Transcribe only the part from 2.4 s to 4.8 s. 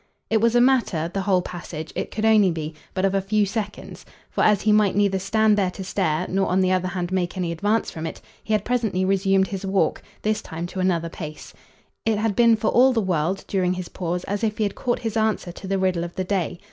be but of a few seconds; for as he